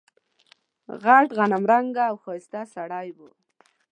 [1.03, 3.19] غټ غنم رنګه او ښایسته سړی و.